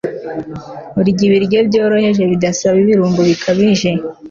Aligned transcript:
urya 0.99 1.11
ibyokurya 1.13 1.59
byoroheje 1.69 2.23
bidasaba 2.31 2.75
ibirungo 2.83 3.19
bikabije 3.29 3.89